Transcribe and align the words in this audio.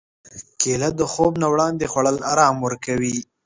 کېله 0.61 0.89
د 0.99 1.01
خوب 1.11 1.33
نه 1.41 1.47
وړاندې 1.53 1.85
خوړل 1.91 2.17
ارام 2.31 2.55
ورکوي. 2.65 3.15